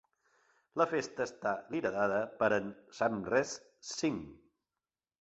La 0.81 0.87
festa 0.93 1.27
està 1.31 1.51
liderada 1.77 2.23
per 2.41 2.51
en 2.59 2.75
Samresh 3.03 3.57
Singh. 3.95 4.29